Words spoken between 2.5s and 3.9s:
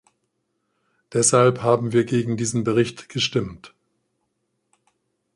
Bericht gestimmt.